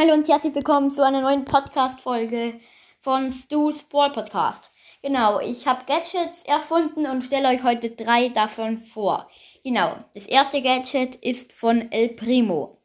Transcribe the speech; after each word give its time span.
Hallo 0.00 0.14
und 0.14 0.28
herzlich 0.28 0.54
willkommen 0.54 0.92
zu 0.92 1.04
einer 1.04 1.22
neuen 1.22 1.44
Podcast-Folge 1.44 2.60
von 3.00 3.32
Stu's 3.32 3.82
Ball 3.82 4.12
Podcast. 4.12 4.70
Genau, 5.02 5.40
ich 5.40 5.66
habe 5.66 5.86
Gadgets 5.86 6.40
erfunden 6.44 7.04
und 7.04 7.24
stelle 7.24 7.48
euch 7.48 7.64
heute 7.64 7.90
drei 7.90 8.28
davon 8.28 8.78
vor. 8.78 9.28
Genau, 9.64 9.96
das 10.14 10.24
erste 10.26 10.62
Gadget 10.62 11.16
ist 11.16 11.52
von 11.52 11.90
El 11.90 12.10
Primo. 12.10 12.80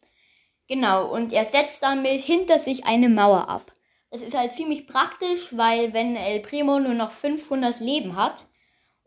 Genau, 0.68 1.14
und 1.14 1.32
er 1.34 1.46
setzt 1.46 1.84
damit 1.84 2.22
hinter 2.22 2.58
sich 2.58 2.84
eine 2.86 3.10
Mauer 3.10 3.48
ab. 3.48 3.72
Das 4.10 4.24
ist 4.24 4.36
halt 4.36 4.54
ziemlich 4.54 4.88
praktisch, 4.88 5.56
weil 5.56 5.94
wenn 5.94 6.16
El 6.16 6.40
Primo 6.40 6.80
nur 6.80 6.96
noch 6.96 7.12
500 7.12 7.80
Leben 7.80 8.16
hat 8.16 8.48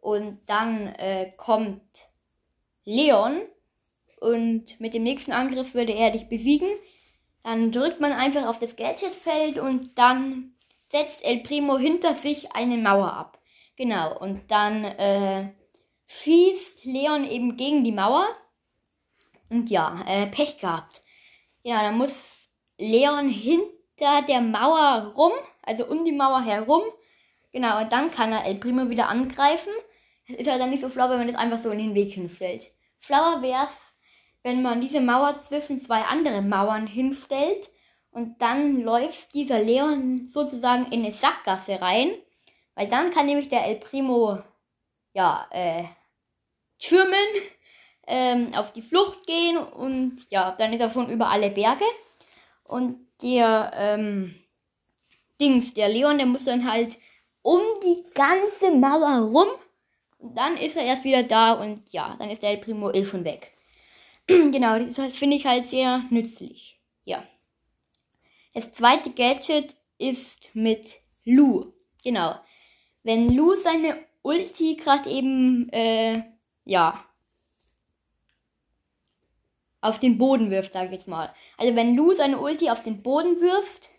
und 0.01 0.39
dann 0.47 0.95
äh, 0.95 1.33
kommt 1.37 1.83
Leon 2.85 3.41
und 4.21 4.79
mit 4.79 4.95
dem 4.95 5.03
nächsten 5.03 5.33
Angriff 5.33 5.75
würde 5.75 5.93
er 5.93 6.13
dich 6.13 6.29
besiegen, 6.29 6.69
dann 7.47 7.71
drückt 7.71 8.01
man 8.01 8.11
einfach 8.11 8.45
auf 8.47 8.59
das 8.59 8.75
Gadgetfeld 8.75 9.61
und 9.61 9.97
dann 9.97 10.57
setzt 10.91 11.25
El 11.25 11.45
Primo 11.45 11.79
hinter 11.79 12.17
sich 12.17 12.57
eine 12.57 12.77
Mauer 12.77 13.13
ab. 13.13 13.39
Genau, 13.77 14.19
und 14.19 14.51
dann 14.51 14.85
äh, 14.85 15.53
schießt 16.09 16.85
Leon 16.85 17.23
eben 17.23 17.57
gegen 17.57 17.85
die 17.85 17.93
Mauer. 17.93 18.27
Und 19.49 19.71
ja, 19.71 20.03
äh, 20.09 20.27
Pech 20.27 20.59
gehabt. 20.59 21.03
Ja, 21.63 21.83
dann 21.83 21.97
muss 21.97 22.11
Leon 22.79 23.29
hinter 23.29 24.23
der 24.27 24.41
Mauer 24.41 25.13
rum, 25.17 25.33
also 25.63 25.87
um 25.87 26.05
die 26.05 26.11
Mauer 26.11 26.43
herum. 26.43 26.83
Genau, 27.53 27.81
und 27.81 27.93
dann 27.93 28.11
kann 28.11 28.33
er 28.33 28.45
El 28.45 28.57
Primo 28.57 28.91
wieder 28.91 29.09
angreifen. 29.09 29.73
Es 30.27 30.35
ist 30.35 30.51
halt 30.51 30.61
dann 30.61 30.71
nicht 30.71 30.83
so 30.83 30.89
schlau, 30.89 31.09
wenn 31.11 31.19
man 31.19 31.29
das 31.29 31.37
einfach 31.37 31.61
so 31.61 31.71
in 31.71 31.79
den 31.79 31.95
Weg 31.95 32.13
hinstellt. 32.13 32.73
Schlauer 32.99 33.41
wäre 33.41 33.67
es, 33.67 33.86
wenn 34.47 34.63
man 34.63 34.81
diese 34.81 35.01
Mauer 35.01 35.35
zwischen 35.49 35.85
zwei 35.85 36.03
andere 36.03 36.41
Mauern 36.41 36.87
hinstellt 36.87 37.69
und 38.13 38.41
dann 38.41 38.81
läuft 38.81 39.35
dieser 39.35 39.59
Leon 39.59 40.29
sozusagen 40.29 40.85
in 40.93 41.01
eine 41.01 41.11
Sackgasse 41.11 41.81
rein, 41.81 42.13
weil 42.77 42.87
dann 42.87 43.11
kann 43.11 43.27
nämlich 43.27 43.49
der 43.49 43.67
El 43.67 43.75
Primo 43.81 44.39
ja 45.15 45.49
äh, 45.51 45.83
türmen, 46.79 47.27
ähm, 48.07 48.55
auf 48.55 48.73
die 48.73 48.83
Flucht 48.83 49.27
gehen 49.27 49.59
und 49.59 50.31
ja, 50.31 50.55
dann 50.57 50.73
ist 50.73 50.81
er 50.81 50.91
schon 50.91 51.11
über 51.11 51.27
alle 51.29 51.51
Berge 51.51 51.85
und 52.63 53.05
der 53.23 53.73
ähm, 53.75 54.37
Dings, 55.41 55.75
der 55.75 55.89
Leon, 55.89 56.19
der 56.19 56.27
muss 56.29 56.45
dann 56.45 56.71
halt 56.71 56.99
um 57.43 57.63
die 57.83 58.05
ganze 58.15 58.71
Mauer 58.71 59.23
rum 59.23 59.49
und 60.19 60.39
dann 60.39 60.57
ist 60.57 60.77
er 60.77 60.85
erst 60.85 61.03
wieder 61.03 61.25
da 61.25 61.55
und 61.55 61.81
ja, 61.91 62.15
dann 62.21 62.31
ist 62.31 62.45
der 62.45 62.51
El 62.51 62.59
Primo 62.59 62.93
eh 62.93 63.05
schon 63.05 63.25
weg. 63.25 63.56
genau, 64.51 64.79
das 64.79 65.17
finde 65.17 65.37
ich 65.37 65.47
halt 65.47 65.65
sehr 65.65 66.05
nützlich. 66.11 66.81
Ja. 67.05 67.25
Das 68.55 68.73
zweite 68.73 69.11
Gadget 69.11 69.77
ist 69.99 70.51
mit 70.55 70.99
Lu. 71.25 71.73
Genau. 72.03 72.35
Wenn 73.03 73.35
Lu 73.35 73.55
seine 73.55 73.99
Ulti 74.23 74.77
gerade 74.77 75.09
eben, 75.09 75.69
äh, 75.71 76.25
ja, 76.65 77.05
auf 79.81 80.01
den 80.01 80.19
Boden 80.19 80.51
wirft, 80.51 80.73
sag 80.73 80.87
ich 80.87 80.93
jetzt 80.93 81.07
mal. 81.07 81.33
Also 81.57 81.77
wenn 81.77 81.95
Lu 81.95 82.13
seine 82.15 82.41
Ulti 82.41 82.71
auf 82.71 82.83
den 82.83 83.03
Boden 83.03 83.41
wirft 83.41 83.91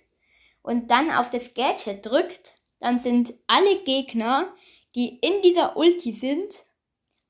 und 0.61 0.91
dann 0.91 1.11
auf 1.11 1.29
das 1.29 1.53
Gadget 1.53 2.05
drückt, 2.05 2.53
dann 2.79 2.99
sind 2.99 3.33
alle 3.47 3.83
Gegner, 3.83 4.53
die 4.95 5.17
in 5.19 5.41
dieser 5.41 5.77
Ulti 5.77 6.11
sind, 6.11 6.65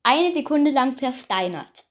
eine 0.01 0.33
Sekunde 0.33 0.71
lang 0.71 0.97
versteinert. 0.97 1.86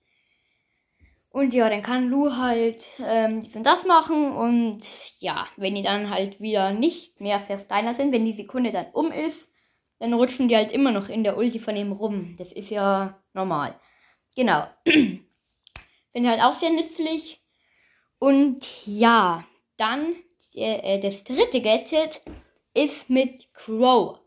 Und 1.36 1.52
ja, 1.52 1.68
dann 1.68 1.82
kann 1.82 2.08
Lu 2.08 2.34
halt 2.34 2.86
ähm, 2.98 3.42
dies 3.42 3.54
und 3.56 3.64
das 3.64 3.84
machen. 3.84 4.32
Und 4.32 4.80
ja, 5.20 5.46
wenn 5.58 5.74
die 5.74 5.82
dann 5.82 6.08
halt 6.08 6.40
wieder 6.40 6.72
nicht 6.72 7.20
mehr 7.20 7.40
versteinert 7.40 7.98
sind, 7.98 8.10
wenn 8.10 8.24
die 8.24 8.32
Sekunde 8.32 8.72
dann 8.72 8.86
um 8.94 9.12
ist, 9.12 9.46
dann 9.98 10.14
rutschen 10.14 10.48
die 10.48 10.56
halt 10.56 10.72
immer 10.72 10.92
noch 10.92 11.10
in 11.10 11.24
der 11.24 11.36
Ulti 11.36 11.58
von 11.58 11.76
ihm 11.76 11.92
rum. 11.92 12.36
Das 12.38 12.52
ist 12.52 12.70
ja 12.70 13.22
normal. 13.34 13.78
Genau. 14.34 14.66
Finde 14.86 16.30
halt 16.30 16.41
auch 16.41 16.54
sehr 16.54 16.70
nützlich. 16.70 17.44
Und 18.19 18.64
ja, 18.86 19.44
dann 19.76 20.14
der, 20.54 20.84
äh, 20.84 21.00
das 21.00 21.22
dritte 21.22 21.60
Gadget 21.60 22.22
ist 22.72 23.10
mit 23.10 23.52
Crow. 23.52 24.19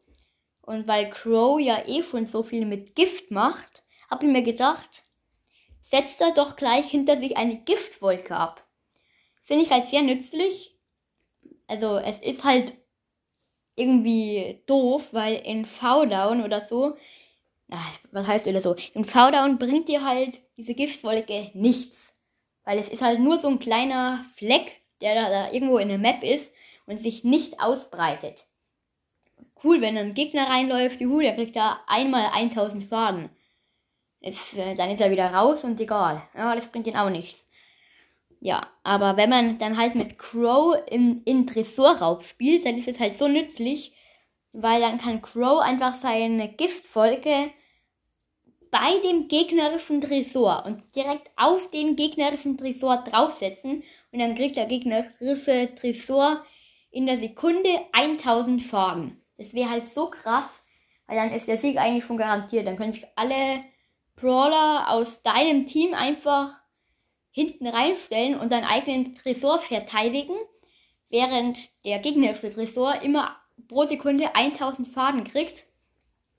Und 0.61 0.87
weil 0.87 1.09
Crow 1.09 1.59
ja 1.59 1.81
eh 1.87 2.03
schon 2.03 2.27
so 2.27 2.43
viel 2.43 2.67
mit 2.67 2.93
Gift 2.93 3.31
macht, 3.31 3.81
habe 4.11 4.27
ich 4.27 4.31
mir 4.31 4.43
gedacht, 4.43 5.08
setzt 5.89 6.21
er 6.21 6.31
doch 6.31 6.55
gleich 6.55 6.89
hinter 6.89 7.17
sich 7.17 7.37
eine 7.37 7.57
Giftwolke 7.57 8.35
ab. 8.35 8.65
Finde 9.41 9.63
ich 9.63 9.71
halt 9.71 9.89
sehr 9.89 10.03
nützlich. 10.03 10.77
Also 11.67 11.97
es 11.97 12.19
ist 12.19 12.43
halt 12.43 12.73
irgendwie 13.75 14.61
doof, 14.67 15.09
weil 15.13 15.35
in 15.35 15.65
Showdown 15.65 16.43
oder 16.43 16.67
so, 16.67 16.95
ach, 17.71 17.99
was 18.11 18.27
heißt 18.27 18.47
oder 18.47 18.61
so, 18.61 18.75
in 18.93 19.03
Showdown 19.03 19.57
bringt 19.57 19.89
dir 19.89 20.05
halt 20.05 20.39
diese 20.57 20.75
Giftwolke 20.75 21.49
nichts. 21.53 22.13
Weil 22.63 22.77
es 22.77 22.89
ist 22.89 23.01
halt 23.01 23.19
nur 23.19 23.39
so 23.39 23.47
ein 23.47 23.59
kleiner 23.59 24.23
Fleck, 24.35 24.81
der 25.01 25.15
da, 25.15 25.29
da 25.29 25.51
irgendwo 25.51 25.79
in 25.79 25.89
der 25.89 25.97
Map 25.97 26.23
ist 26.23 26.51
und 26.85 26.97
sich 26.97 27.23
nicht 27.23 27.59
ausbreitet. 27.59 28.45
Cool, 29.63 29.81
wenn 29.81 29.97
ein 29.97 30.13
Gegner 30.13 30.49
reinläuft, 30.49 31.01
juhu, 31.01 31.19
der 31.19 31.33
kriegt 31.33 31.55
da 31.55 31.79
einmal 31.87 32.29
1000 32.33 32.83
Schaden. 32.83 33.29
Ist, 34.21 34.57
äh, 34.57 34.75
dann 34.75 34.91
ist 34.91 35.01
er 35.01 35.11
wieder 35.11 35.33
raus 35.33 35.63
und 35.63 35.79
egal. 35.79 36.21
Ja, 36.35 36.55
das 36.55 36.67
bringt 36.67 36.87
ihn 36.87 36.97
auch 36.97 37.09
nichts. 37.09 37.43
Ja, 38.41 38.67
aber 38.83 39.17
wenn 39.17 39.29
man 39.29 39.57
dann 39.57 39.77
halt 39.77 39.95
mit 39.95 40.17
Crow 40.17 40.77
im, 40.89 41.21
in 41.25 41.45
Tresorraub 41.45 42.23
spielt, 42.23 42.65
dann 42.65 42.77
ist 42.77 42.87
es 42.87 42.99
halt 42.99 43.17
so 43.17 43.27
nützlich, 43.27 43.93
weil 44.53 44.81
dann 44.81 44.97
kann 44.97 45.21
Crow 45.21 45.59
einfach 45.59 45.95
seine 45.95 46.47
Giftfolge 46.49 47.51
bei 48.71 48.99
dem 49.03 49.27
gegnerischen 49.27 49.99
Tresor 49.99 50.63
und 50.65 50.95
direkt 50.95 51.31
auf 51.35 51.69
den 51.71 51.95
gegnerischen 51.95 52.57
Tresor 52.57 52.97
draufsetzen 52.97 53.83
und 54.11 54.19
dann 54.19 54.35
kriegt 54.35 54.55
der 54.55 54.67
gegnerische 54.67 55.73
Tresor 55.75 56.45
in 56.91 57.05
der 57.05 57.17
Sekunde 57.17 57.69
1000 57.91 58.61
Schaden. 58.61 59.21
Das 59.37 59.53
wäre 59.53 59.69
halt 59.69 59.83
so 59.93 60.09
krass, 60.09 60.45
weil 61.07 61.17
dann 61.17 61.33
ist 61.33 61.47
der 61.47 61.57
Sieg 61.57 61.77
eigentlich 61.77 62.05
schon 62.05 62.17
garantiert. 62.17 62.67
Dann 62.67 62.77
können 62.77 62.93
sich 62.93 63.07
alle 63.15 63.63
Brawler 64.19 64.89
aus 64.89 65.21
deinem 65.21 65.65
Team 65.65 65.93
einfach 65.93 66.51
hinten 67.31 67.67
reinstellen 67.67 68.39
und 68.39 68.51
deinen 68.51 68.65
eigenen 68.65 69.15
Tresor 69.15 69.59
verteidigen, 69.59 70.35
während 71.09 71.59
der 71.85 71.99
gegnerische 71.99 72.53
Tresor 72.53 73.01
immer 73.01 73.37
pro 73.67 73.85
Sekunde 73.85 74.35
1000 74.35 74.87
Schaden 74.87 75.23
kriegt. 75.23 75.65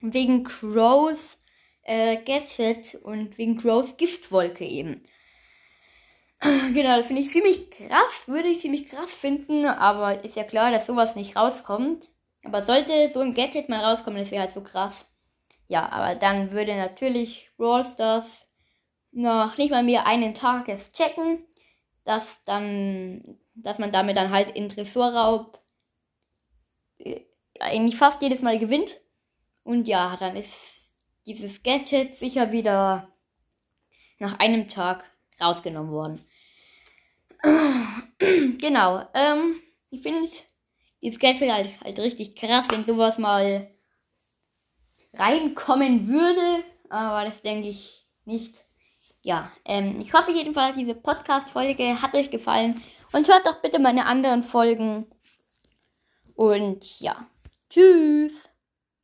Wegen 0.00 0.44
Crows 0.44 1.38
äh, 1.82 2.16
Gadget 2.16 2.96
und 3.02 3.36
wegen 3.38 3.58
Crows 3.58 3.96
Giftwolke 3.96 4.64
eben. 4.64 5.02
Genau, 6.72 6.96
das 6.96 7.08
finde 7.08 7.20
ich 7.22 7.30
ziemlich 7.30 7.70
krass, 7.70 8.26
würde 8.26 8.48
ich 8.48 8.60
ziemlich 8.60 8.88
krass 8.88 9.10
finden, 9.10 9.66
aber 9.66 10.24
ist 10.24 10.36
ja 10.36 10.44
klar, 10.44 10.70
dass 10.70 10.86
sowas 10.86 11.14
nicht 11.16 11.36
rauskommt. 11.36 12.08
Aber 12.44 12.62
sollte 12.62 13.10
so 13.12 13.20
ein 13.20 13.34
Gadget 13.34 13.68
mal 13.68 13.84
rauskommen, 13.84 14.18
das 14.18 14.30
wäre 14.30 14.42
halt 14.42 14.52
so 14.52 14.62
krass. 14.62 15.04
Ja, 15.70 15.88
aber 15.92 16.16
dann 16.16 16.50
würde 16.50 16.74
natürlich 16.74 17.48
Brawl 17.56 17.84
Stars 17.84 18.44
noch 19.12 19.56
nicht 19.56 19.70
mal 19.70 19.84
mehr 19.84 20.04
einen 20.04 20.34
Tag 20.34 20.68
es 20.68 20.90
checken, 20.90 21.46
dass 22.02 22.42
dann, 22.42 23.38
dass 23.54 23.78
man 23.78 23.92
damit 23.92 24.16
dann 24.16 24.32
halt 24.32 24.50
in 24.56 24.68
Tresorraub 24.68 25.62
äh, 26.98 27.20
eigentlich 27.60 27.96
fast 27.96 28.20
jedes 28.20 28.42
Mal 28.42 28.58
gewinnt. 28.58 28.96
Und 29.62 29.86
ja, 29.86 30.16
dann 30.18 30.34
ist 30.34 30.50
dieses 31.24 31.62
Gadget 31.62 32.16
sicher 32.16 32.50
wieder 32.50 33.16
nach 34.18 34.40
einem 34.40 34.68
Tag 34.68 35.04
rausgenommen 35.40 35.92
worden. 35.92 36.24
genau, 38.18 39.06
ähm, 39.14 39.60
ich 39.90 40.02
finde 40.02 40.28
dieses 41.00 41.20
Gadget 41.20 41.52
halt, 41.52 41.80
halt 41.80 42.00
richtig 42.00 42.34
krass, 42.34 42.66
wenn 42.70 42.82
sowas 42.82 43.18
mal 43.18 43.70
reinkommen 45.14 46.08
würde, 46.08 46.64
aber 46.88 47.24
das 47.24 47.42
denke 47.42 47.68
ich 47.68 48.06
nicht. 48.24 48.64
Ja, 49.22 49.52
ähm, 49.64 50.00
ich 50.00 50.12
hoffe 50.14 50.32
jedenfalls, 50.32 50.76
diese 50.76 50.94
Podcast-Folge 50.94 52.00
hat 52.00 52.14
euch 52.14 52.30
gefallen 52.30 52.82
und 53.12 53.28
hört 53.28 53.46
doch 53.46 53.60
bitte 53.60 53.78
meine 53.78 54.06
anderen 54.06 54.42
Folgen. 54.42 55.06
Und 56.34 57.00
ja, 57.00 57.16
tschüss. 57.68 58.49